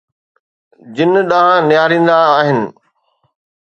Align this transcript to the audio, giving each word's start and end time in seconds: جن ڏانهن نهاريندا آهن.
جن 0.95 1.13
ڏانهن 1.31 1.69
نهاريندا 1.71 2.19
آهن. 2.35 2.59